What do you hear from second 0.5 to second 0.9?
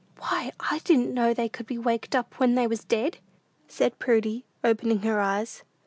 I